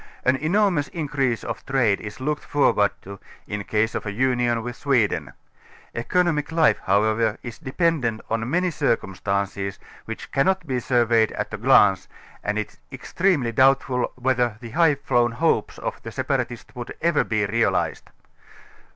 [0.25, 4.75] An enormous increase of trade is looked forward to, in case of a union with
[4.75, 5.31] Sweden.
[5.93, 12.07] Economic life however is dependent on many circumstances, which cannot be surveyed at a glance,
[12.43, 17.23] and it is extremely doubtful whether the high flown hopes of the separatists would ever
[17.23, 18.09] be realized.